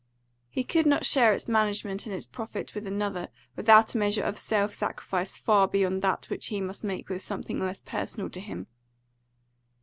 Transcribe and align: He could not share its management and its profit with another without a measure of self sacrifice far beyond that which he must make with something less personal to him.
He 0.49 0.63
could 0.63 0.87
not 0.87 1.05
share 1.05 1.31
its 1.31 1.47
management 1.47 2.07
and 2.07 2.15
its 2.15 2.25
profit 2.25 2.73
with 2.73 2.87
another 2.87 3.27
without 3.55 3.93
a 3.93 3.99
measure 3.99 4.23
of 4.23 4.39
self 4.39 4.73
sacrifice 4.73 5.37
far 5.37 5.67
beyond 5.67 6.01
that 6.01 6.27
which 6.27 6.47
he 6.47 6.59
must 6.59 6.83
make 6.83 7.07
with 7.07 7.21
something 7.21 7.59
less 7.59 7.81
personal 7.81 8.27
to 8.31 8.39
him. 8.39 8.65